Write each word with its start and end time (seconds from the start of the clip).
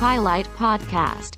Highlight 0.00 0.46
Podcast. 0.60 1.34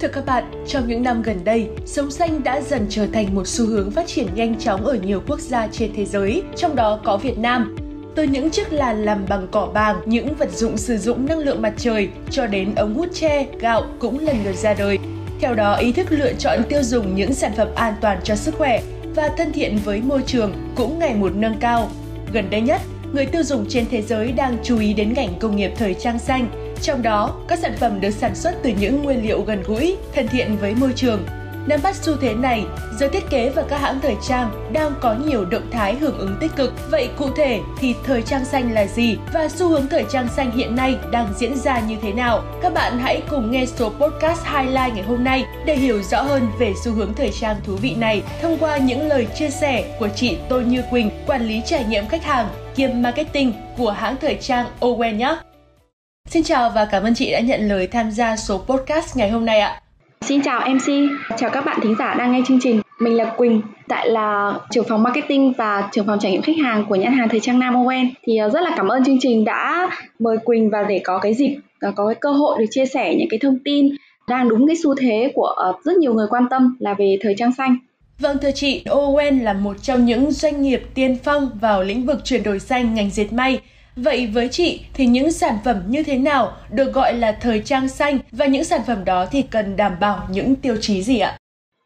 Thưa 0.00 0.08
các 0.08 0.26
bạn, 0.26 0.64
trong 0.68 0.88
những 0.88 1.02
năm 1.02 1.22
gần 1.22 1.44
đây, 1.44 1.68
sống 1.86 2.10
xanh 2.10 2.42
đã 2.42 2.60
dần 2.60 2.86
trở 2.90 3.06
thành 3.06 3.34
một 3.34 3.46
xu 3.46 3.66
hướng 3.66 3.90
phát 3.90 4.06
triển 4.06 4.34
nhanh 4.34 4.58
chóng 4.58 4.84
ở 4.84 4.94
nhiều 4.94 5.22
quốc 5.26 5.40
gia 5.40 5.66
trên 5.66 5.92
thế 5.96 6.04
giới, 6.04 6.42
trong 6.56 6.76
đó 6.76 7.00
có 7.04 7.16
Việt 7.16 7.38
Nam. 7.38 7.76
Từ 8.14 8.22
những 8.22 8.50
chiếc 8.50 8.72
làn 8.72 9.04
làm 9.04 9.26
bằng 9.28 9.48
cỏ 9.50 9.70
bàng, 9.74 10.00
những 10.06 10.34
vật 10.34 10.52
dụng 10.52 10.76
sử 10.76 10.98
dụng 10.98 11.26
năng 11.26 11.38
lượng 11.38 11.62
mặt 11.62 11.74
trời, 11.76 12.08
cho 12.30 12.46
đến 12.46 12.74
ống 12.74 12.94
hút 12.94 13.08
tre, 13.12 13.46
gạo 13.60 13.84
cũng 13.98 14.18
lần 14.18 14.36
lượt 14.44 14.56
ra 14.56 14.74
đời. 14.74 14.98
Theo 15.40 15.54
đó, 15.54 15.74
ý 15.76 15.92
thức 15.92 16.06
lựa 16.10 16.32
chọn 16.32 16.58
tiêu 16.68 16.82
dùng 16.82 17.14
những 17.14 17.34
sản 17.34 17.52
phẩm 17.56 17.68
an 17.74 17.94
toàn 18.00 18.20
cho 18.24 18.36
sức 18.36 18.54
khỏe 18.58 18.82
và 19.14 19.30
thân 19.36 19.52
thiện 19.52 19.78
với 19.84 20.00
môi 20.00 20.22
trường 20.26 20.52
cũng 20.76 20.98
ngày 20.98 21.14
một 21.14 21.32
nâng 21.34 21.58
cao. 21.60 21.90
Gần 22.32 22.50
đây 22.50 22.60
nhất, 22.60 22.80
người 23.12 23.26
tiêu 23.26 23.42
dùng 23.42 23.66
trên 23.68 23.84
thế 23.90 24.02
giới 24.02 24.32
đang 24.32 24.56
chú 24.62 24.78
ý 24.78 24.94
đến 24.94 25.12
ngành 25.12 25.38
công 25.40 25.56
nghiệp 25.56 25.70
thời 25.76 25.94
trang 25.94 26.18
xanh, 26.18 26.74
trong 26.82 27.02
đó 27.02 27.40
các 27.48 27.58
sản 27.58 27.72
phẩm 27.76 28.00
được 28.00 28.10
sản 28.10 28.34
xuất 28.34 28.54
từ 28.62 28.70
những 28.80 29.02
nguyên 29.02 29.22
liệu 29.22 29.42
gần 29.42 29.62
gũi, 29.66 29.96
thân 30.14 30.28
thiện 30.28 30.56
với 30.60 30.74
môi 30.74 30.92
trường. 30.96 31.26
Nắm 31.70 31.80
bắt 31.82 31.96
xu 31.96 32.16
thế 32.16 32.34
này, 32.34 32.64
giới 32.98 33.08
thiết 33.08 33.30
kế 33.30 33.50
và 33.50 33.62
các 33.68 33.80
hãng 33.80 34.00
thời 34.02 34.16
trang 34.28 34.72
đang 34.72 34.92
có 35.00 35.14
nhiều 35.26 35.44
động 35.44 35.70
thái 35.70 35.94
hưởng 35.94 36.18
ứng 36.18 36.36
tích 36.40 36.50
cực. 36.56 36.90
Vậy 36.90 37.08
cụ 37.16 37.30
thể 37.36 37.60
thì 37.78 37.94
thời 38.04 38.22
trang 38.22 38.44
xanh 38.44 38.72
là 38.72 38.86
gì 38.86 39.16
và 39.32 39.48
xu 39.48 39.68
hướng 39.68 39.86
thời 39.88 40.04
trang 40.12 40.28
xanh 40.36 40.50
hiện 40.50 40.76
nay 40.76 40.96
đang 41.12 41.34
diễn 41.36 41.56
ra 41.56 41.80
như 41.80 41.96
thế 42.02 42.12
nào? 42.12 42.42
Các 42.62 42.74
bạn 42.74 42.98
hãy 42.98 43.22
cùng 43.30 43.50
nghe 43.50 43.66
số 43.66 43.88
podcast 43.88 44.44
Highlight 44.44 44.94
ngày 44.94 45.04
hôm 45.08 45.24
nay 45.24 45.44
để 45.66 45.76
hiểu 45.76 46.02
rõ 46.02 46.22
hơn 46.22 46.48
về 46.58 46.72
xu 46.84 46.92
hướng 46.92 47.14
thời 47.14 47.30
trang 47.40 47.56
thú 47.64 47.76
vị 47.76 47.94
này 47.94 48.22
thông 48.42 48.58
qua 48.58 48.76
những 48.76 49.08
lời 49.08 49.26
chia 49.34 49.50
sẻ 49.50 49.96
của 49.98 50.08
chị 50.08 50.38
Tô 50.48 50.60
Như 50.60 50.82
Quỳnh, 50.90 51.10
quản 51.26 51.46
lý 51.46 51.62
trải 51.66 51.84
nghiệm 51.84 52.08
khách 52.08 52.24
hàng 52.24 52.48
kiêm 52.76 53.02
marketing 53.02 53.52
của 53.76 53.90
hãng 53.90 54.16
thời 54.20 54.34
trang 54.34 54.66
Owen 54.80 55.16
nhé. 55.16 55.36
Xin 56.28 56.42
chào 56.42 56.70
và 56.70 56.84
cảm 56.84 57.02
ơn 57.02 57.14
chị 57.14 57.32
đã 57.32 57.40
nhận 57.40 57.68
lời 57.68 57.86
tham 57.86 58.10
gia 58.10 58.36
số 58.36 58.58
podcast 58.58 59.16
ngày 59.16 59.30
hôm 59.30 59.44
nay 59.44 59.60
ạ. 59.60 59.80
Xin 60.24 60.42
chào 60.42 60.60
MC, 60.68 60.92
chào 61.38 61.50
các 61.50 61.64
bạn 61.64 61.80
thính 61.82 61.94
giả 61.98 62.14
đang 62.14 62.32
nghe 62.32 62.42
chương 62.48 62.58
trình. 62.62 62.80
Mình 62.98 63.16
là 63.16 63.34
Quỳnh, 63.36 63.62
tại 63.88 64.10
là 64.10 64.54
trưởng 64.70 64.84
phòng 64.88 65.02
marketing 65.02 65.52
và 65.52 65.88
trưởng 65.92 66.06
phòng 66.06 66.18
trải 66.20 66.32
nghiệm 66.32 66.42
khách 66.42 66.56
hàng 66.62 66.84
của 66.88 66.94
nhãn 66.94 67.12
hàng 67.12 67.28
thời 67.28 67.40
trang 67.40 67.58
Nam 67.58 67.74
Owen. 67.74 68.10
Thì 68.22 68.36
ờ, 68.36 68.48
rất 68.50 68.60
là 68.60 68.70
cảm 68.76 68.88
ơn 68.88 69.04
chương 69.04 69.18
trình 69.20 69.44
đã 69.44 69.90
mời 70.18 70.36
Quỳnh 70.44 70.70
và 70.70 70.82
để 70.82 71.00
có 71.04 71.18
cái 71.18 71.34
dịp, 71.34 71.56
ờ, 71.80 71.92
có 71.96 72.06
cái 72.06 72.14
cơ 72.20 72.32
hội 72.32 72.58
được 72.58 72.66
chia 72.70 72.86
sẻ 72.86 73.14
những 73.14 73.28
cái 73.30 73.38
thông 73.42 73.58
tin 73.64 73.88
đang 74.28 74.48
đúng 74.48 74.66
cái 74.66 74.76
xu 74.82 74.94
thế 74.94 75.32
của 75.34 75.46
ờ, 75.46 75.72
rất 75.84 75.96
nhiều 75.96 76.14
người 76.14 76.26
quan 76.30 76.46
tâm 76.50 76.76
là 76.78 76.94
về 76.94 77.18
thời 77.20 77.34
trang 77.38 77.52
xanh. 77.52 77.76
Vâng 78.18 78.36
thưa 78.42 78.50
chị, 78.50 78.82
Owen 78.84 79.42
là 79.42 79.52
một 79.52 79.82
trong 79.82 80.04
những 80.04 80.30
doanh 80.30 80.62
nghiệp 80.62 80.82
tiên 80.94 81.16
phong 81.24 81.50
vào 81.60 81.82
lĩnh 81.82 82.06
vực 82.06 82.24
chuyển 82.24 82.42
đổi 82.42 82.58
xanh 82.58 82.94
ngành 82.94 83.10
dệt 83.10 83.32
may. 83.32 83.60
Vậy 83.96 84.30
với 84.34 84.48
chị 84.48 84.80
thì 84.94 85.06
những 85.06 85.32
sản 85.32 85.54
phẩm 85.64 85.76
như 85.88 86.02
thế 86.02 86.18
nào 86.18 86.52
được 86.72 86.92
gọi 86.92 87.14
là 87.14 87.32
thời 87.32 87.60
trang 87.60 87.88
xanh 87.88 88.18
và 88.32 88.46
những 88.46 88.64
sản 88.64 88.80
phẩm 88.86 89.04
đó 89.04 89.26
thì 89.30 89.42
cần 89.42 89.76
đảm 89.76 89.92
bảo 90.00 90.28
những 90.30 90.54
tiêu 90.54 90.76
chí 90.80 91.02
gì 91.02 91.18
ạ? 91.18 91.36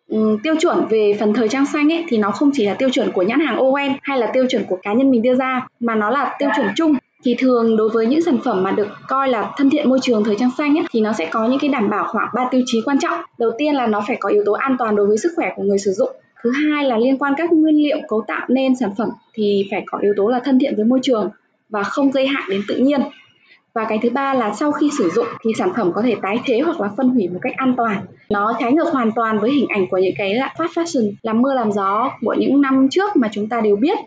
Ừ, 0.09 0.39
tiêu 0.43 0.55
chuẩn 0.61 0.87
về 0.91 1.17
phần 1.21 1.35
thời 1.35 1.49
trang 1.49 1.67
xanh 1.67 1.93
ấy 1.93 2.05
thì 2.09 2.17
nó 2.17 2.31
không 2.31 2.51
chỉ 2.55 2.65
là 2.65 2.75
tiêu 2.75 2.91
chuẩn 2.91 3.13
của 3.13 3.23
nhãn 3.23 3.41
hàng 3.41 3.59
oem 3.59 3.93
hay 4.03 4.19
là 4.19 4.31
tiêu 4.33 4.47
chuẩn 4.51 4.65
của 4.65 4.79
cá 4.83 4.93
nhân 4.93 5.11
mình 5.11 5.23
đưa 5.23 5.35
ra 5.35 5.67
mà 5.81 5.95
nó 5.95 6.11
là 6.11 6.37
tiêu 6.39 6.49
chuẩn 6.57 6.67
chung 6.77 6.95
thì 7.25 7.35
thường 7.39 7.77
đối 7.77 7.89
với 7.89 8.07
những 8.07 8.23
sản 8.23 8.39
phẩm 8.45 8.63
mà 8.63 8.71
được 8.71 8.89
coi 9.09 9.29
là 9.29 9.53
thân 9.57 9.71
thiện 9.71 9.89
môi 9.89 9.99
trường 10.03 10.25
thời 10.25 10.37
trang 10.39 10.51
xanh 10.59 10.79
ấy, 10.79 10.85
thì 10.91 11.01
nó 11.01 11.13
sẽ 11.13 11.29
có 11.31 11.47
những 11.47 11.59
cái 11.59 11.71
đảm 11.71 11.91
bảo 11.91 12.07
khoảng 12.09 12.29
3 12.35 12.49
tiêu 12.51 12.63
chí 12.67 12.81
quan 12.85 12.99
trọng. 12.99 13.19
Đầu 13.39 13.51
tiên 13.59 13.75
là 13.75 13.87
nó 13.87 14.03
phải 14.07 14.17
có 14.21 14.29
yếu 14.29 14.43
tố 14.47 14.53
an 14.53 14.77
toàn 14.79 14.97
đối 14.97 15.07
với 15.07 15.19
sức 15.19 15.33
khỏe 15.37 15.53
của 15.57 15.63
người 15.63 15.79
sử 15.79 15.93
dụng. 15.93 16.11
Thứ 16.43 16.51
hai 16.51 16.85
là 16.85 16.99
liên 16.99 17.19
quan 17.19 17.33
các 17.37 17.53
nguyên 17.53 17.77
liệu 17.77 17.99
cấu 18.09 18.25
tạo 18.29 18.47
nên 18.49 18.77
sản 18.77 18.91
phẩm 18.99 19.09
thì 19.35 19.69
phải 19.71 19.83
có 19.87 19.99
yếu 20.03 20.13
tố 20.17 20.29
là 20.29 20.41
thân 20.45 20.59
thiện 20.59 20.77
với 20.77 20.85
môi 20.85 21.01
trường 21.03 21.31
và 21.69 21.83
không 21.83 22.11
gây 22.11 22.27
hại 22.27 22.43
đến 22.49 22.63
tự 22.69 22.77
nhiên. 22.77 23.01
Và 23.75 23.85
cái 23.89 23.99
thứ 24.03 24.11
ba 24.11 24.35
là 24.35 24.55
sau 24.55 24.73
khi 24.73 24.91
sử 24.99 25.11
dụng 25.15 25.27
thì 25.45 25.51
sản 25.59 25.73
phẩm 25.77 25.93
có 25.95 26.03
thể 26.03 26.17
tái 26.23 26.39
chế 26.47 26.61
hoặc 26.61 26.81
là 26.81 26.89
phân 26.97 27.09
hủy 27.09 27.29
một 27.29 27.39
cách 27.43 27.53
an 27.57 27.75
toàn. 27.77 28.07
Nó 28.31 28.53
trái 28.61 28.73
ngược 28.73 28.93
hoàn 28.93 29.13
toàn 29.13 29.39
với 29.39 29.51
hình 29.51 29.67
ảnh 29.69 29.87
của 29.91 29.99
những 29.99 30.15
cái 30.19 30.35
là 30.35 30.55
fast 30.57 30.69
fashion, 30.69 31.13
làm 31.23 31.43
mưa 31.43 31.55
làm 31.55 31.73
gió 31.73 32.11
của 32.21 32.35
những 32.39 32.61
năm 32.61 32.89
trước 32.91 33.17
mà 33.17 33.29
chúng 33.33 33.49
ta 33.49 33.61
đều 33.61 33.77
biết. 33.77 33.99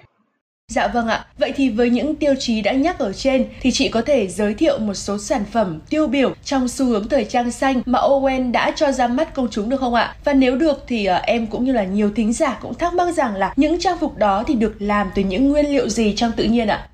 Dạ 0.72 0.88
vâng 0.88 1.08
ạ. 1.08 1.26
Vậy 1.38 1.54
thì 1.56 1.70
với 1.70 1.90
những 1.90 2.16
tiêu 2.16 2.34
chí 2.40 2.62
đã 2.62 2.72
nhắc 2.72 3.00
ở 3.00 3.14
trên 3.14 3.46
thì 3.62 3.72
chị 3.72 3.90
có 3.90 4.02
thể 4.02 4.28
giới 4.28 4.54
thiệu 4.54 4.80
một 4.80 4.94
số 4.94 5.18
sản 5.18 5.46
phẩm 5.52 5.80
tiêu 5.90 6.08
biểu 6.08 6.34
trong 6.44 6.68
xu 6.68 6.86
hướng 6.86 7.08
thời 7.08 7.26
trang 7.26 7.52
xanh 7.52 7.82
mà 7.86 8.00
Owen 8.00 8.52
đã 8.52 8.72
cho 8.76 8.92
ra 8.92 9.08
mắt 9.08 9.36
công 9.36 9.48
chúng 9.52 9.70
được 9.70 9.80
không 9.80 9.94
ạ? 9.94 10.16
Và 10.24 10.34
nếu 10.34 10.56
được 10.56 10.84
thì 10.88 11.06
ờ, 11.06 11.16
em 11.16 11.48
cũng 11.48 11.64
như 11.66 11.72
là 11.72 11.84
nhiều 11.84 12.12
thính 12.16 12.34
giả 12.34 12.60
cũng 12.62 12.74
thắc 12.74 12.94
mắc 12.94 13.12
rằng 13.12 13.36
là 13.36 13.54
những 13.56 13.80
trang 13.80 13.98
phục 13.98 14.18
đó 14.18 14.44
thì 14.48 14.54
được 14.54 14.76
làm 14.80 15.08
từ 15.16 15.24
những 15.24 15.50
nguyên 15.50 15.66
liệu 15.72 15.90
gì 15.90 16.14
trong 16.16 16.32
tự 16.38 16.44
nhiên 16.44 16.68
ạ? 16.68 16.88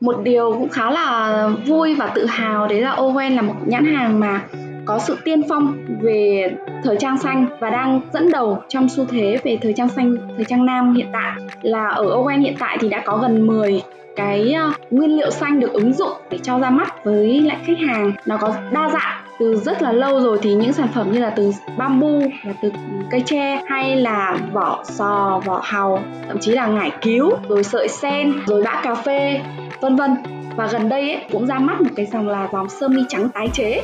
Một 0.00 0.16
điều 0.22 0.52
cũng 0.52 0.68
khá 0.68 0.90
là 0.90 1.48
vui 1.66 1.94
và 1.94 2.06
tự 2.06 2.26
hào 2.26 2.68
đấy 2.68 2.80
là 2.80 2.94
Owen 2.94 3.34
là 3.34 3.42
một 3.42 3.54
nhãn 3.66 3.84
hàng 3.84 4.20
mà 4.20 4.40
có 4.84 4.98
sự 4.98 5.18
tiên 5.24 5.42
phong 5.48 5.78
về 6.00 6.50
thời 6.84 6.96
trang 6.96 7.18
xanh 7.18 7.46
và 7.60 7.70
đang 7.70 8.00
dẫn 8.12 8.30
đầu 8.30 8.62
trong 8.68 8.88
xu 8.88 9.04
thế 9.04 9.38
về 9.44 9.58
thời 9.62 9.72
trang 9.72 9.88
xanh, 9.88 10.16
thời 10.36 10.44
trang 10.44 10.66
nam 10.66 10.94
hiện 10.94 11.06
tại. 11.12 11.32
Là 11.62 11.88
ở 11.88 12.04
Owen 12.04 12.40
hiện 12.40 12.54
tại 12.58 12.78
thì 12.80 12.88
đã 12.88 13.02
có 13.06 13.16
gần 13.16 13.46
10 13.46 13.82
cái 14.16 14.52
ờ, 14.52 14.72
nguyên 14.90 15.16
liệu 15.16 15.30
xanh 15.30 15.60
được 15.60 15.72
ứng 15.72 15.92
dụng 15.92 16.12
để 16.30 16.38
cho 16.42 16.58
ra 16.58 16.70
mắt 16.70 17.04
với 17.04 17.40
lại 17.40 17.56
khách 17.64 17.78
hàng. 17.86 18.12
Nó 18.26 18.36
có 18.36 18.54
đa 18.72 18.88
dạng 18.88 19.22
từ 19.38 19.56
rất 19.56 19.82
là 19.82 19.92
lâu 19.92 20.20
rồi 20.20 20.38
thì 20.42 20.54
những 20.54 20.72
sản 20.72 20.88
phẩm 20.94 21.12
như 21.12 21.18
là 21.18 21.30
từ 21.30 21.52
bamboo 21.76 22.18
là 22.44 22.52
từ 22.62 22.72
cây 23.10 23.22
tre 23.26 23.62
hay 23.66 23.96
là 23.96 24.38
vỏ 24.52 24.84
sò 24.84 25.40
vỏ 25.44 25.60
hàu 25.64 26.02
thậm 26.28 26.38
chí 26.38 26.52
là 26.52 26.66
ngải 26.66 26.90
cứu 27.02 27.30
rồi 27.48 27.64
sợi 27.64 27.88
sen 27.88 28.32
rồi 28.46 28.62
bã 28.62 28.80
cà 28.82 28.94
phê 28.94 29.40
vân 29.80 29.96
vân. 29.96 30.16
Và 30.56 30.66
gần 30.66 30.88
đây 30.88 31.00
ấy, 31.00 31.24
cũng 31.32 31.46
ra 31.46 31.58
mắt 31.58 31.80
một 31.80 31.90
cái 31.96 32.06
dòng 32.06 32.28
là 32.28 32.48
dòng 32.52 32.68
sơ 32.68 32.88
mi 32.88 33.02
trắng 33.08 33.28
tái 33.34 33.48
chế. 33.52 33.82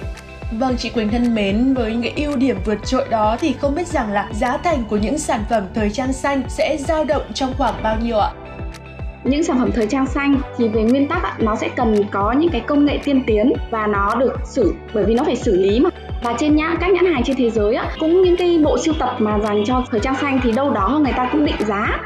Vâng 0.58 0.76
chị 0.76 0.88
Quỳnh 0.88 1.08
thân 1.08 1.34
mến, 1.34 1.74
với 1.74 1.92
những 1.92 2.02
cái 2.02 2.12
ưu 2.26 2.36
điểm 2.36 2.56
vượt 2.64 2.86
trội 2.86 3.08
đó 3.10 3.36
thì 3.40 3.52
không 3.52 3.74
biết 3.74 3.86
rằng 3.86 4.12
là 4.12 4.28
giá 4.32 4.56
thành 4.56 4.84
của 4.90 4.96
những 4.96 5.18
sản 5.18 5.40
phẩm 5.50 5.64
thời 5.74 5.90
trang 5.90 6.12
xanh 6.12 6.42
sẽ 6.48 6.76
dao 6.76 7.04
động 7.04 7.22
trong 7.34 7.52
khoảng 7.58 7.74
bao 7.82 7.96
nhiêu 8.02 8.18
ạ? 8.18 8.32
những 9.24 9.42
sản 9.42 9.58
phẩm 9.58 9.70
thời 9.74 9.86
trang 9.86 10.06
xanh 10.06 10.40
thì 10.58 10.68
về 10.68 10.82
nguyên 10.82 11.08
tắc 11.08 11.40
nó 11.40 11.56
sẽ 11.56 11.68
cần 11.76 11.96
có 12.10 12.32
những 12.32 12.50
cái 12.50 12.60
công 12.60 12.84
nghệ 12.84 12.98
tiên 13.04 13.22
tiến 13.26 13.52
và 13.70 13.86
nó 13.86 14.14
được 14.14 14.36
xử 14.44 14.74
bởi 14.94 15.04
vì 15.04 15.14
nó 15.14 15.24
phải 15.24 15.36
xử 15.36 15.56
lý 15.56 15.80
mà. 15.80 15.90
Và 16.22 16.34
trên 16.38 16.56
nhãn 16.56 16.76
các 16.80 16.90
nhãn 16.92 17.12
hàng 17.12 17.22
trên 17.24 17.36
thế 17.36 17.50
giới 17.50 17.74
á, 17.74 17.86
cũng 18.00 18.22
những 18.22 18.36
cái 18.36 18.60
bộ 18.64 18.78
sưu 18.78 18.94
tập 18.98 19.16
mà 19.18 19.38
dành 19.38 19.64
cho 19.66 19.84
thời 19.90 20.00
trang 20.00 20.14
xanh 20.14 20.40
thì 20.42 20.52
đâu 20.52 20.70
đó 20.70 21.00
người 21.02 21.12
ta 21.16 21.28
cũng 21.32 21.44
định 21.44 21.56
giá 21.66 22.00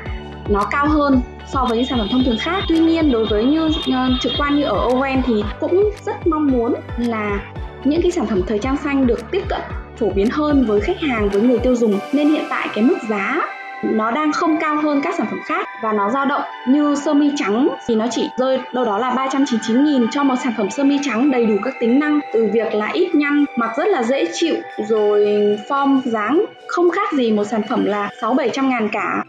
nó 0.49 0.65
cao 0.71 0.89
hơn 0.89 1.21
so 1.47 1.65
với 1.69 1.79
những 1.79 1.87
sản 1.87 1.99
phẩm 1.99 2.09
thông 2.13 2.25
thường 2.25 2.39
khác. 2.41 2.65
Tuy 2.69 2.79
nhiên 2.79 3.13
đối 3.13 3.27
với 3.27 3.45
như 3.45 3.67
uh, 3.67 3.75
trực 4.21 4.33
quan 4.39 4.57
như 4.57 4.65
ở 4.65 4.89
Owen 4.89 5.23
thì 5.27 5.45
cũng 5.61 5.91
rất 6.07 6.27
mong 6.27 6.47
muốn 6.47 6.75
là 6.99 7.41
những 7.85 8.03
cái 8.03 8.11
sản 8.11 8.27
phẩm 8.27 8.43
thời 8.47 8.59
trang 8.59 8.77
xanh 8.77 9.07
được 9.07 9.31
tiếp 9.31 9.43
cận 9.49 9.61
phổ 9.97 10.11
biến 10.11 10.31
hơn 10.31 10.65
với 10.67 10.81
khách 10.81 11.01
hàng 11.01 11.29
với 11.29 11.43
người 11.43 11.59
tiêu 11.59 11.75
dùng. 11.75 11.99
Nên 12.13 12.29
hiện 12.29 12.45
tại 12.49 12.69
cái 12.75 12.85
mức 12.85 12.97
giá 13.09 13.41
nó 13.83 14.11
đang 14.11 14.33
không 14.33 14.57
cao 14.61 14.77
hơn 14.77 15.01
các 15.03 15.15
sản 15.19 15.27
phẩm 15.31 15.41
khác 15.45 15.67
và 15.83 15.93
nó 15.93 16.11
dao 16.11 16.27
động 16.27 16.43
như 16.69 16.95
sơ 16.95 17.15
mi 17.15 17.31
trắng 17.37 17.69
thì 17.87 17.95
nó 17.95 18.07
chỉ 18.11 18.29
rơi 18.39 18.59
đâu 18.73 18.85
đó 18.85 18.99
là 18.99 19.11
399.000 19.11 20.07
cho 20.11 20.25
một 20.25 20.35
sản 20.45 20.53
phẩm 20.57 20.71
sơ 20.71 20.85
mi 20.85 20.99
trắng 21.03 21.31
đầy 21.31 21.47
đủ 21.47 21.55
các 21.65 21.75
tính 21.81 21.99
năng 21.99 22.21
từ 22.33 22.49
việc 22.53 22.75
là 22.75 22.91
ít 22.93 23.15
nhăn, 23.15 23.45
mặc 23.57 23.71
rất 23.77 23.89
là 23.89 24.03
dễ 24.03 24.25
chịu 24.33 24.55
rồi 24.89 25.25
form 25.69 26.01
dáng 26.05 26.45
không 26.69 26.91
khác 26.91 27.13
gì 27.13 27.33
một 27.33 27.45
sản 27.45 27.63
phẩm 27.69 27.85
là 27.85 28.11
6 28.21 28.35
700 28.35 28.69
ngàn 28.69 28.89
cả 28.93 29.25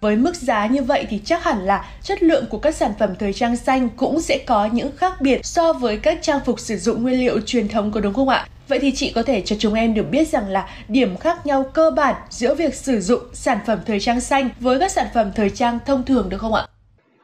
với 0.00 0.16
mức 0.16 0.36
giá 0.36 0.66
như 0.66 0.82
vậy 0.82 1.06
thì 1.10 1.20
chắc 1.24 1.44
hẳn 1.44 1.60
là 1.60 1.84
chất 2.02 2.22
lượng 2.22 2.44
của 2.50 2.58
các 2.58 2.74
sản 2.74 2.92
phẩm 2.98 3.10
thời 3.18 3.32
trang 3.32 3.56
xanh 3.56 3.88
cũng 3.88 4.20
sẽ 4.20 4.38
có 4.46 4.66
những 4.66 4.96
khác 4.96 5.20
biệt 5.20 5.40
so 5.46 5.72
với 5.72 5.96
các 5.96 6.18
trang 6.22 6.40
phục 6.46 6.60
sử 6.60 6.76
dụng 6.76 7.02
nguyên 7.02 7.20
liệu 7.20 7.40
truyền 7.40 7.68
thống 7.68 7.92
có 7.92 8.00
đúng 8.00 8.14
không 8.14 8.28
ạ? 8.28 8.46
Vậy 8.68 8.78
thì 8.78 8.92
chị 8.94 9.12
có 9.14 9.22
thể 9.22 9.42
cho 9.44 9.56
chúng 9.58 9.74
em 9.74 9.94
được 9.94 10.10
biết 10.10 10.28
rằng 10.28 10.48
là 10.48 10.68
điểm 10.88 11.16
khác 11.16 11.46
nhau 11.46 11.64
cơ 11.74 11.90
bản 11.90 12.14
giữa 12.30 12.54
việc 12.54 12.74
sử 12.74 13.00
dụng 13.00 13.22
sản 13.32 13.58
phẩm 13.66 13.78
thời 13.86 14.00
trang 14.00 14.20
xanh 14.20 14.48
với 14.60 14.80
các 14.80 14.92
sản 14.92 15.06
phẩm 15.14 15.32
thời 15.34 15.50
trang 15.50 15.78
thông 15.86 16.04
thường 16.04 16.28
được 16.28 16.38
không 16.38 16.54
ạ? 16.54 16.66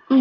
Ừ. 0.08 0.16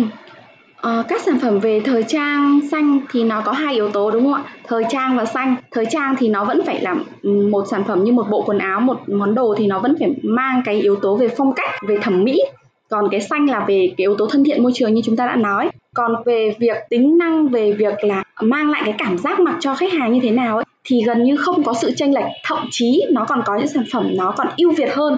Ờ, 0.84 1.04
các 1.08 1.22
sản 1.22 1.40
phẩm 1.40 1.60
về 1.60 1.82
thời 1.86 2.04
trang 2.04 2.60
xanh 2.72 3.00
thì 3.12 3.24
nó 3.24 3.42
có 3.42 3.52
hai 3.52 3.74
yếu 3.74 3.90
tố 3.90 4.12
đúng 4.12 4.24
không 4.24 4.34
ạ? 4.34 4.44
Thời 4.68 4.84
trang 4.90 5.18
và 5.18 5.26
xanh. 5.26 5.56
Thời 5.72 5.86
trang 5.86 6.16
thì 6.18 6.30
nó 6.30 6.46
vẫn 6.46 6.62
phải 6.66 6.82
là 6.82 6.96
một 7.24 7.64
sản 7.72 7.84
phẩm 7.88 8.04
như 8.04 8.12
một 8.12 8.26
bộ 8.30 8.44
quần 8.46 8.58
áo, 8.58 8.80
một 8.80 9.10
món 9.10 9.36
đồ 9.36 9.56
thì 9.58 9.68
nó 9.68 9.80
vẫn 9.80 9.96
phải 10.00 10.10
mang 10.24 10.62
cái 10.66 10.82
yếu 10.82 10.96
tố 10.96 11.16
về 11.16 11.28
phong 11.38 11.54
cách, 11.54 11.70
về 11.88 11.98
thẩm 12.02 12.24
mỹ. 12.24 12.42
Còn 12.90 13.08
cái 13.12 13.22
xanh 13.22 13.50
là 13.50 13.60
về 13.60 13.88
cái 13.88 13.94
yếu 13.98 14.16
tố 14.16 14.28
thân 14.28 14.44
thiện 14.44 14.64
môi 14.64 14.72
trường 14.76 14.94
như 14.94 15.02
chúng 15.06 15.16
ta 15.16 15.26
đã 15.26 15.36
nói. 15.36 15.70
Còn 15.96 16.16
về 16.26 16.56
việc 16.60 16.78
tính 16.90 17.18
năng, 17.18 17.48
về 17.48 17.72
việc 17.72 18.04
là 18.04 18.24
mang 18.42 18.70
lại 18.70 18.82
cái 18.86 18.96
cảm 18.98 19.18
giác 19.18 19.40
mặc 19.40 19.56
cho 19.60 19.76
khách 19.76 19.94
hàng 19.94 20.14
như 20.14 20.20
thế 20.24 20.32
nào 20.32 20.56
ấy, 20.56 20.66
thì 20.84 21.02
gần 21.06 21.24
như 21.24 21.38
không 21.38 21.64
có 21.64 21.74
sự 21.74 21.92
chênh 21.96 22.14
lệch, 22.14 22.26
thậm 22.46 22.68
chí 22.72 23.06
nó 23.12 23.26
còn 23.26 23.42
có 23.46 23.58
những 23.58 23.68
sản 23.68 23.84
phẩm 23.94 24.12
nó 24.16 24.34
còn 24.38 24.48
ưu 24.58 24.72
việt 24.72 24.94
hơn 24.96 25.18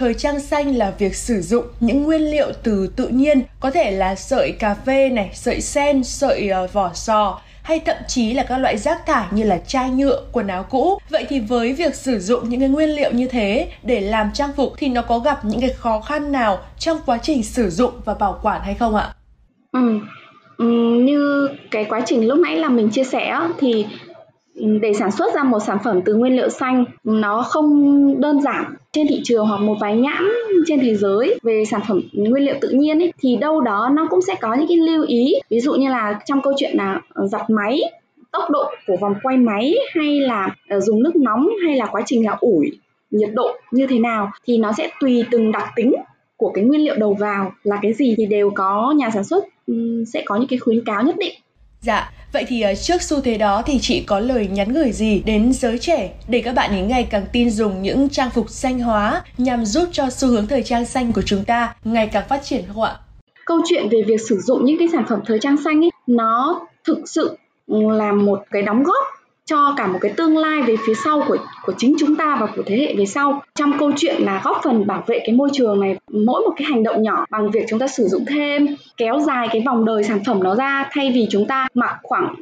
thời 0.00 0.14
trang 0.14 0.40
xanh 0.40 0.76
là 0.76 0.92
việc 0.98 1.14
sử 1.14 1.40
dụng 1.40 1.64
những 1.80 2.02
nguyên 2.02 2.30
liệu 2.30 2.52
từ 2.62 2.86
tự 2.96 3.08
nhiên, 3.08 3.42
có 3.60 3.70
thể 3.70 3.90
là 3.90 4.14
sợi 4.14 4.52
cà 4.52 4.74
phê 4.74 5.08
này, 5.08 5.30
sợi 5.34 5.60
sen, 5.60 6.04
sợi 6.04 6.50
uh, 6.64 6.72
vỏ 6.72 6.90
sò 6.94 7.40
hay 7.62 7.80
thậm 7.80 7.96
chí 8.08 8.32
là 8.32 8.42
các 8.42 8.58
loại 8.58 8.78
rác 8.78 9.06
thải 9.06 9.26
như 9.30 9.42
là 9.42 9.58
chai 9.66 9.90
nhựa, 9.90 10.22
quần 10.32 10.46
áo 10.46 10.66
cũ. 10.70 10.98
Vậy 11.10 11.26
thì 11.28 11.40
với 11.40 11.72
việc 11.72 11.94
sử 11.94 12.20
dụng 12.20 12.48
những 12.48 12.60
cái 12.60 12.68
nguyên 12.68 12.88
liệu 12.88 13.12
như 13.12 13.28
thế 13.28 13.68
để 13.82 14.00
làm 14.00 14.30
trang 14.34 14.50
phục 14.56 14.72
thì 14.76 14.88
nó 14.88 15.02
có 15.02 15.18
gặp 15.18 15.44
những 15.44 15.60
cái 15.60 15.70
khó 15.70 16.00
khăn 16.00 16.32
nào 16.32 16.58
trong 16.78 16.98
quá 17.06 17.18
trình 17.22 17.42
sử 17.42 17.70
dụng 17.70 17.92
và 18.04 18.14
bảo 18.14 18.38
quản 18.42 18.60
hay 18.62 18.74
không 18.74 18.96
ạ? 18.96 19.14
Ừ. 19.72 19.98
ừ 20.56 20.64
như 21.04 21.48
cái 21.70 21.84
quá 21.84 22.00
trình 22.06 22.28
lúc 22.28 22.38
nãy 22.38 22.56
là 22.56 22.68
mình 22.68 22.90
chia 22.90 23.04
sẻ 23.04 23.38
thì 23.58 23.86
để 24.54 24.92
sản 24.94 25.10
xuất 25.10 25.34
ra 25.34 25.42
một 25.42 25.58
sản 25.60 25.78
phẩm 25.84 26.00
từ 26.04 26.14
nguyên 26.14 26.36
liệu 26.36 26.48
xanh 26.48 26.84
nó 27.04 27.42
không 27.42 28.20
đơn 28.20 28.40
giản. 28.40 28.74
Trên 28.92 29.06
thị 29.08 29.20
trường 29.24 29.46
hoặc 29.46 29.60
một 29.60 29.76
vài 29.80 29.96
nhãn 29.96 30.24
trên 30.66 30.80
thế 30.80 30.94
giới 30.94 31.38
về 31.42 31.64
sản 31.70 31.80
phẩm 31.88 32.00
nguyên 32.12 32.44
liệu 32.44 32.54
tự 32.60 32.68
nhiên 32.68 33.02
ấy, 33.02 33.12
thì 33.20 33.36
đâu 33.36 33.60
đó 33.60 33.90
nó 33.92 34.06
cũng 34.10 34.22
sẽ 34.22 34.34
có 34.40 34.54
những 34.54 34.68
cái 34.68 34.76
lưu 34.76 35.04
ý. 35.06 35.34
Ví 35.50 35.60
dụ 35.60 35.74
như 35.74 35.90
là 35.90 36.20
trong 36.26 36.42
câu 36.42 36.52
chuyện 36.56 36.76
là 36.76 37.00
giặt 37.30 37.50
máy 37.50 37.80
tốc 38.32 38.50
độ 38.50 38.64
của 38.86 38.96
vòng 39.00 39.14
quay 39.22 39.36
máy 39.36 39.74
hay 39.94 40.20
là 40.20 40.56
ờ, 40.68 40.80
dùng 40.80 41.02
nước 41.02 41.16
nóng 41.16 41.48
hay 41.66 41.76
là 41.76 41.86
quá 41.86 42.02
trình 42.06 42.26
là 42.26 42.36
ủi 42.40 42.70
nhiệt 43.10 43.30
độ 43.34 43.56
như 43.70 43.86
thế 43.86 43.98
nào 43.98 44.30
thì 44.46 44.58
nó 44.58 44.72
sẽ 44.72 44.90
tùy 45.00 45.24
từng 45.30 45.52
đặc 45.52 45.68
tính 45.76 45.94
của 46.36 46.50
cái 46.54 46.64
nguyên 46.64 46.84
liệu 46.84 46.94
đầu 46.98 47.14
vào 47.14 47.52
là 47.62 47.78
cái 47.82 47.92
gì 47.92 48.14
thì 48.16 48.26
đều 48.26 48.50
có 48.50 48.94
nhà 48.96 49.10
sản 49.10 49.24
xuất 49.24 49.44
sẽ 50.06 50.22
có 50.26 50.36
những 50.36 50.48
cái 50.48 50.58
khuyến 50.58 50.84
cáo 50.84 51.02
nhất 51.02 51.16
định. 51.18 51.34
Dạ, 51.82 52.10
vậy 52.32 52.44
thì 52.48 52.60
ờ, 52.60 52.74
trước 52.74 53.02
xu 53.02 53.20
thế 53.20 53.38
đó 53.38 53.62
thì 53.66 53.78
chị 53.82 54.04
có 54.06 54.20
lời 54.20 54.48
nhắn 54.52 54.72
gửi 54.72 54.92
gì 54.92 55.22
đến 55.26 55.52
giới 55.52 55.78
trẻ 55.78 56.12
để 56.28 56.42
các 56.44 56.54
bạn 56.54 56.70
ấy 56.70 56.82
ngày 56.82 57.06
càng 57.10 57.26
tin 57.32 57.50
dùng 57.50 57.82
những 57.82 58.08
trang 58.08 58.30
phục 58.30 58.50
xanh 58.50 58.78
hóa 58.78 59.22
nhằm 59.38 59.64
giúp 59.64 59.88
cho 59.92 60.10
xu 60.10 60.28
hướng 60.28 60.46
thời 60.46 60.62
trang 60.62 60.84
xanh 60.84 61.12
của 61.12 61.22
chúng 61.22 61.44
ta 61.44 61.74
ngày 61.84 62.08
càng 62.12 62.28
phát 62.28 62.40
triển 62.44 62.64
không 62.68 62.82
ạ? 62.82 62.96
Câu 63.46 63.58
chuyện 63.68 63.88
về 63.88 64.02
việc 64.06 64.20
sử 64.28 64.40
dụng 64.40 64.64
những 64.64 64.78
cái 64.78 64.88
sản 64.92 65.04
phẩm 65.08 65.20
thời 65.26 65.38
trang 65.38 65.56
xanh 65.64 65.84
ấy, 65.84 65.90
nó 66.06 66.60
thực 66.84 66.98
sự 67.06 67.36
là 67.66 68.12
một 68.12 68.44
cái 68.50 68.62
đóng 68.62 68.82
góp 68.82 69.04
cho 69.50 69.74
cả 69.76 69.86
một 69.86 69.98
cái 70.00 70.12
tương 70.16 70.36
lai 70.36 70.62
về 70.62 70.76
phía 70.86 70.94
sau 71.04 71.22
của 71.28 71.36
của 71.62 71.72
chính 71.78 71.96
chúng 71.98 72.16
ta 72.16 72.36
và 72.40 72.46
của 72.56 72.62
thế 72.66 72.76
hệ 72.76 72.94
về 72.94 73.06
sau. 73.06 73.42
Trong 73.54 73.78
câu 73.78 73.90
chuyện 73.96 74.22
là 74.22 74.40
góp 74.44 74.60
phần 74.64 74.86
bảo 74.86 75.04
vệ 75.06 75.20
cái 75.26 75.34
môi 75.34 75.48
trường 75.52 75.80
này, 75.80 75.96
mỗi 76.12 76.40
một 76.40 76.52
cái 76.56 76.66
hành 76.70 76.82
động 76.82 77.02
nhỏ 77.02 77.24
bằng 77.30 77.50
việc 77.50 77.64
chúng 77.68 77.78
ta 77.78 77.86
sử 77.86 78.08
dụng 78.08 78.24
thêm, 78.28 78.66
kéo 78.96 79.20
dài 79.20 79.48
cái 79.52 79.62
vòng 79.66 79.84
đời 79.84 80.04
sản 80.04 80.18
phẩm 80.26 80.42
nó 80.42 80.54
ra, 80.54 80.88
thay 80.92 81.12
vì 81.14 81.26
chúng 81.30 81.46
ta 81.46 81.68
mặc 81.74 81.96
khoảng 82.02 82.34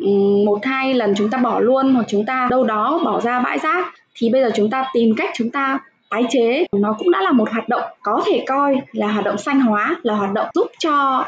một, 0.45 0.59
hai 0.65 0.95
lần 0.95 1.15
chúng 1.17 1.31
ta 1.31 1.39
bỏ 1.39 1.61
luôn 1.61 1.95
hoặc 1.95 2.05
chúng 2.09 2.25
ta 2.25 2.49
đâu 2.51 2.65
đó 2.65 3.01
bỏ 3.05 3.21
ra 3.21 3.41
bãi 3.41 3.59
rác, 3.59 3.95
thì 4.15 4.31
bây 4.31 4.43
giờ 4.43 4.51
chúng 4.55 4.71
ta 4.71 4.85
tìm 4.95 5.15
cách 5.17 5.31
chúng 5.35 5.51
ta 5.51 5.79
tái 6.11 6.25
chế. 6.31 6.67
Nó 6.77 6.93
cũng 6.99 7.11
đã 7.11 7.23
là 7.23 7.33
một 7.33 7.51
hoạt 7.51 7.69
động 7.69 7.83
có 8.03 8.23
thể 8.27 8.45
coi 8.49 8.77
là 8.93 9.13
hoạt 9.13 9.25
động 9.25 9.39
xanh 9.39 9.61
hóa, 9.61 9.97
là 10.03 10.15
hoạt 10.15 10.33
động 10.33 10.47
giúp 10.55 10.67
cho 10.79 11.25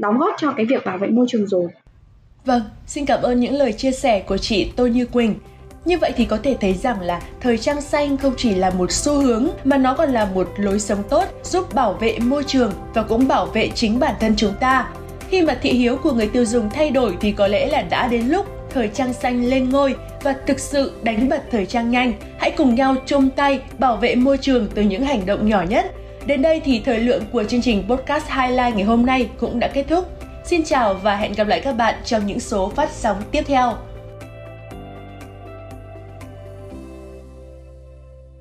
đóng 0.00 0.18
góp 0.18 0.34
cho 0.38 0.52
cái 0.56 0.66
việc 0.66 0.86
bảo 0.86 0.98
vệ 0.98 1.08
môi 1.08 1.26
trường 1.28 1.46
rồi. 1.46 1.68
Vâng, 2.46 2.62
xin 2.86 3.06
cảm 3.06 3.22
ơn 3.22 3.40
những 3.40 3.54
lời 3.54 3.72
chia 3.72 3.92
sẻ 3.92 4.20
của 4.20 4.38
chị 4.38 4.70
Tô 4.76 4.86
Như 4.86 5.06
Quỳnh. 5.06 5.34
Như 5.84 5.98
vậy 5.98 6.12
thì 6.16 6.24
có 6.24 6.38
thể 6.42 6.56
thấy 6.60 6.74
rằng 6.74 7.00
là 7.00 7.20
thời 7.40 7.58
trang 7.58 7.80
xanh 7.80 8.16
không 8.16 8.34
chỉ 8.36 8.54
là 8.54 8.70
một 8.70 8.92
xu 8.92 9.12
hướng 9.12 9.48
mà 9.64 9.78
nó 9.78 9.94
còn 9.94 10.10
là 10.10 10.24
một 10.34 10.48
lối 10.56 10.80
sống 10.80 11.02
tốt 11.10 11.24
giúp 11.44 11.74
bảo 11.74 11.92
vệ 11.92 12.18
môi 12.18 12.44
trường 12.44 12.72
và 12.94 13.02
cũng 13.02 13.28
bảo 13.28 13.46
vệ 13.46 13.68
chính 13.74 13.98
bản 13.98 14.14
thân 14.20 14.34
chúng 14.36 14.52
ta. 14.60 14.88
Khi 15.28 15.42
mà 15.42 15.58
thị 15.62 15.70
hiếu 15.70 15.96
của 15.96 16.12
người 16.12 16.28
tiêu 16.28 16.44
dùng 16.44 16.70
thay 16.70 16.90
đổi 16.90 17.16
thì 17.20 17.32
có 17.32 17.48
lẽ 17.48 17.66
là 17.66 17.82
đã 17.82 18.08
đến 18.08 18.26
lúc 18.28 18.46
thời 18.70 18.88
trang 18.88 19.12
xanh 19.12 19.44
lên 19.44 19.70
ngôi 19.70 19.94
và 20.22 20.34
thực 20.46 20.58
sự 20.58 20.92
đánh 21.02 21.28
bật 21.28 21.42
thời 21.50 21.66
trang 21.66 21.90
nhanh. 21.90 22.12
Hãy 22.38 22.50
cùng 22.50 22.74
nhau 22.74 22.96
chung 23.06 23.30
tay 23.30 23.60
bảo 23.78 23.96
vệ 23.96 24.14
môi 24.14 24.38
trường 24.38 24.68
từ 24.74 24.82
những 24.82 25.04
hành 25.04 25.26
động 25.26 25.48
nhỏ 25.48 25.62
nhất. 25.68 25.92
Đến 26.26 26.42
đây 26.42 26.60
thì 26.64 26.82
thời 26.84 27.00
lượng 27.00 27.22
của 27.32 27.44
chương 27.44 27.62
trình 27.62 27.84
podcast 27.88 28.24
Highlight 28.28 28.74
ngày 28.74 28.84
hôm 28.84 29.06
nay 29.06 29.28
cũng 29.38 29.60
đã 29.60 29.68
kết 29.68 29.84
thúc. 29.88 30.15
Xin 30.46 30.64
chào 30.64 30.94
và 30.94 31.16
hẹn 31.16 31.32
gặp 31.32 31.46
lại 31.46 31.60
các 31.60 31.72
bạn 31.72 31.94
trong 32.04 32.26
những 32.26 32.40
số 32.40 32.72
phát 32.76 32.90
sóng 32.92 33.22
tiếp 33.30 33.42
theo. 33.46 33.72